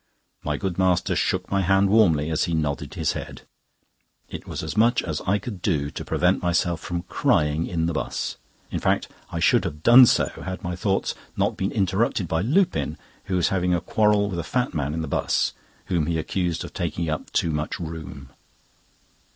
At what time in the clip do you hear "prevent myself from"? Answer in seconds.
6.03-7.03